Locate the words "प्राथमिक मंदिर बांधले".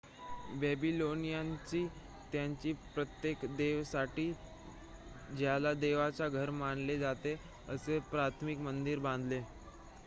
8.11-9.41